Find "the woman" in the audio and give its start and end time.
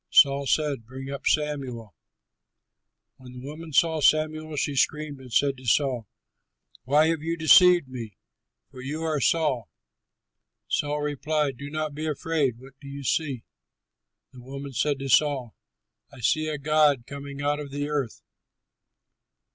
3.33-3.71, 14.31-14.73